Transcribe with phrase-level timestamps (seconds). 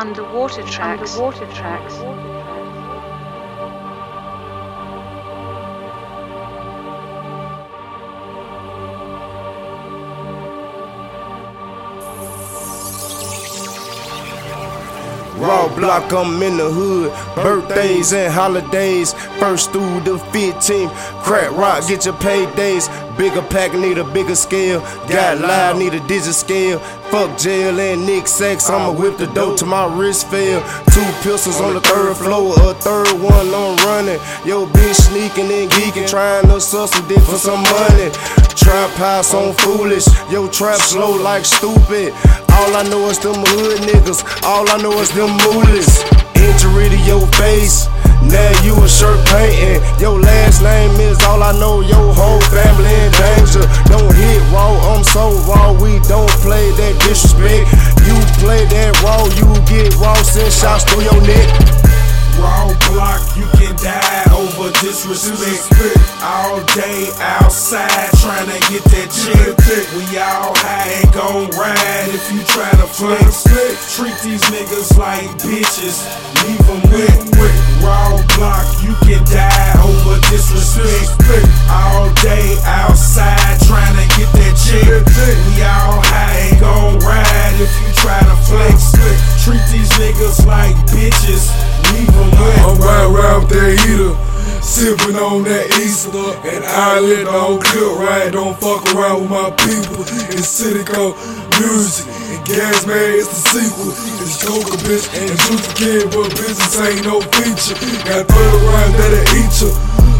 [0.00, 1.12] Underwater tracks.
[1.12, 1.94] Underwater tracks.
[15.36, 17.12] Raw block, I'm in the hood.
[17.34, 19.12] Birthdays and holidays.
[19.38, 20.94] First through the 15th.
[21.22, 22.88] Crack rock, get your paydays.
[23.20, 24.80] Bigger pack, need a bigger scale.
[25.06, 26.78] Got live, need a digit scale.
[27.12, 28.70] Fuck jail and Nick Sex.
[28.70, 30.62] I'ma whip the dope till my wrist fail.
[30.94, 34.18] Two pistols on the third floor, a third one I'm running.
[34.48, 38.08] Yo, bitch sneaking and geeking, trying to some dick for some money.
[38.56, 42.14] Trap house on foolish, yo, trap slow like stupid.
[42.56, 46.00] All I know is them hood niggas, all I know is them moolies.
[46.36, 47.86] Injury to your face.
[48.22, 49.80] Now you a shirt painting.
[49.98, 51.80] Your last name is all I know.
[51.80, 53.64] Your whole family in danger.
[53.86, 54.74] Don't hit raw.
[54.92, 55.72] I'm so raw.
[55.72, 57.70] We don't play that disrespect.
[58.06, 59.24] You play that raw.
[59.38, 60.18] You get raw.
[60.22, 61.48] Send shots through your neck.
[62.38, 65.68] Raw block, you can die over disrespect.
[66.22, 69.60] All day outside trying to get that check.
[69.92, 73.44] We all high and gon' ride if you try to flex.
[73.96, 76.06] Treat these niggas like bitches,
[76.46, 77.39] leave them wet.
[94.80, 98.32] Sipping on that Easter, and I eyelid on clip right.
[98.32, 100.08] Don't fuck around with my people.
[100.32, 101.20] It's city called
[101.60, 103.92] music, and gas man it's the sequel.
[104.24, 107.76] It's Joker bitch and Juicy Kid, but business ain't no feature.
[108.08, 109.68] Got 30 rounds that'll eat ya.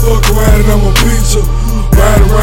[0.00, 1.16] Fuck around and I'ma beat.
[1.92, 2.35] Ride around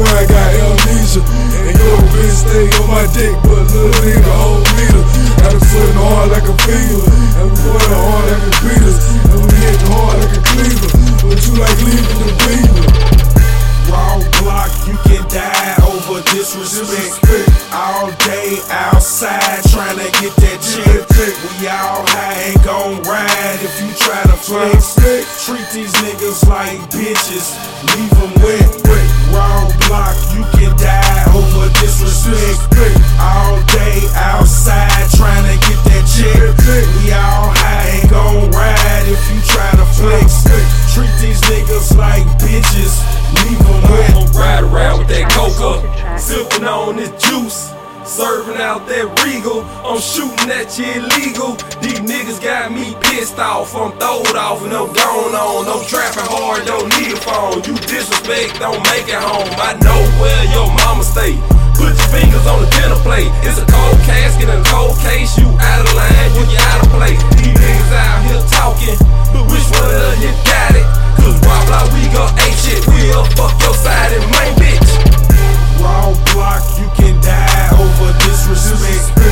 [0.00, 1.20] swear I got amnesia.
[1.20, 5.04] And your bitch stay on my dick, but little nigga on meter.
[5.40, 7.04] Got a foot hard like a fever.
[7.40, 8.98] And we it hard like a Peters.
[9.28, 10.90] And we hit the hard like a cleaver.
[11.28, 12.86] But you like leaving the beaver.
[13.90, 17.50] Raw block, you can die over disrespect.
[17.72, 21.10] All day outside trying to get that check.
[21.60, 24.96] We all high and gon' ride if you try to flex.
[25.44, 27.52] Treat these niggas like bitches,
[46.90, 47.70] on this juice.
[48.02, 51.54] Serving out that regal, I'm shooting at you illegal.
[51.78, 55.70] These niggas got me pissed off, I'm throwed off and I'm gone on.
[55.70, 57.62] I'm trapping hard, don't need a phone.
[57.62, 59.46] You disrespect, don't make it home.
[59.62, 61.38] I know where your mama stay.
[61.78, 63.30] Put your fingers on the dinner plate.
[63.46, 65.38] It's a cold casket and a cold case.
[65.38, 66.09] You out of line,
[78.54, 79.29] disrespect.